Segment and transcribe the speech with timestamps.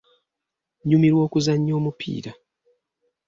[0.81, 2.31] Nnyumirwa okuzannya omupiira.